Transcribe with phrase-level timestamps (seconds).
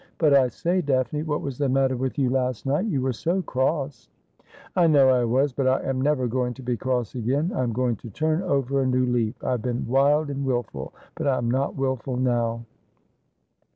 [0.17, 2.85] But, I say, Daphne, what was the matter with you last night?
[2.87, 4.09] You were so cross.''
[4.75, 7.51] I know I was; but I am never going to be cross again.
[7.53, 10.91] I am going to turn over a new leaf.' I have been wild and wilful,
[11.13, 12.65] but I am not wilful now.'